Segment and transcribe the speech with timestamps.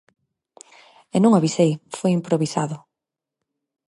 [1.15, 2.77] E non avisei, foi improvisado.